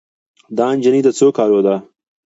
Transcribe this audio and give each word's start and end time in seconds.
دا 0.57 0.67
نجلۍ 0.77 1.01
د 1.03 1.09
څو 1.17 1.27
کالو 1.37 1.59
ده 1.67 1.75